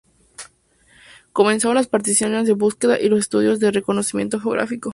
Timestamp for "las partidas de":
1.75-2.53